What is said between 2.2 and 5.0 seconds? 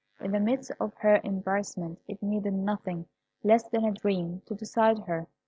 needed nothing less than a dream to decide